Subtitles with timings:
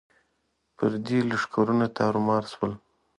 [0.75, 2.71] پردي لښکرونه تارو مار شول.